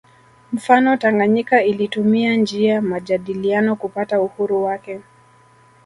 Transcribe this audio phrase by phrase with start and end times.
[0.53, 4.99] Mfano Tanganyika ilitumia njia majadiliano kupata uhuru wake